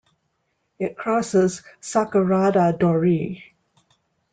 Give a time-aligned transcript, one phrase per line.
[0.79, 3.53] It crosses Sakurada Dori.